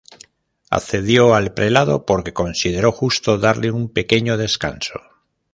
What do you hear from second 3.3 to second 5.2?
darle un pequeño descanso.